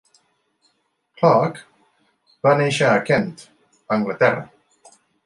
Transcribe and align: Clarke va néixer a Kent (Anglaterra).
Clarke 1.19 1.63
va 2.47 2.53
néixer 2.63 2.89
a 2.95 3.05
Kent 3.11 3.31
(Anglaterra). 3.97 4.97